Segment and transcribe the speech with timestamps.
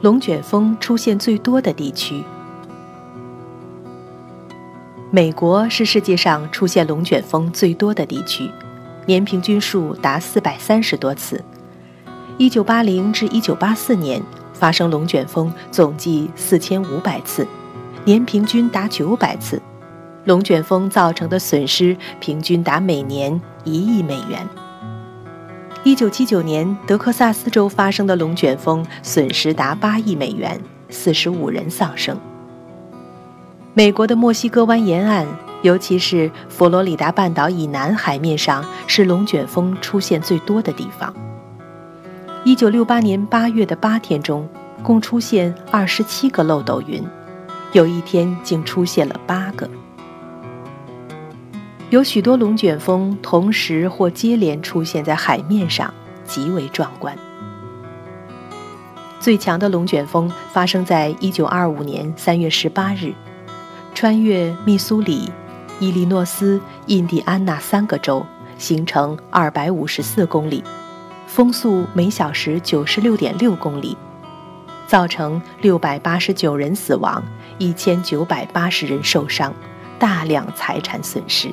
[0.00, 2.22] 龙卷风出现最多的地区。
[5.10, 8.48] 美国是世界上出现龙卷风最多的地区，
[9.06, 11.42] 年平均数达四百三十多次。
[12.36, 14.22] 一九八零至一九八四年
[14.52, 17.44] 发生龙卷风总计四千五百次，
[18.04, 19.60] 年平均达九百次。
[20.26, 24.46] 龙卷风造成的损失平均达每年一亿美元。
[25.88, 30.60] 一九七九年德克萨斯州发生的龙卷风损失达八亿美元，
[30.90, 32.14] 四十五人丧生。
[33.72, 35.26] 美国的墨西哥湾沿岸，
[35.62, 41.10] 尤其是佛罗里达半岛以南海面上，是龙卷风出现最多的地方。
[42.44, 44.46] 一九六八年八月的八天中，
[44.82, 47.02] 共出现二十七个漏斗云，
[47.72, 49.66] 有一天竟出现了八个。
[51.90, 55.92] 有许多龙卷风同时或接连出现在海面上，
[56.22, 57.16] 极为壮观。
[59.18, 63.14] 最强的龙卷风发生在一九二五年三月十八日。
[63.94, 65.32] 穿越密苏里、
[65.80, 68.24] 伊利诺斯、印第安纳三个州，
[68.58, 70.62] 行程二百五十四公里，
[71.26, 73.96] 风速每小时九十六点六公里，
[74.86, 77.20] 造成六百八十九人死亡，
[77.56, 79.52] 一千九百八十人受伤，
[79.98, 81.48] 大量财产损失。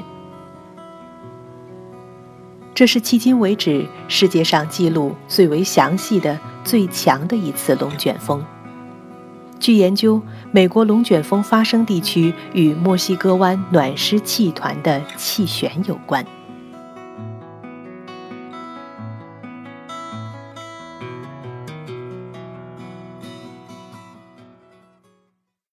[2.75, 8.43] 这是迄今为止世界上记录最为详细的、最强的一次龙卷风。
[9.57, 16.23] 据研究，美国龙卷风发生地区与墨西哥湾暖湿气团的气旋有关。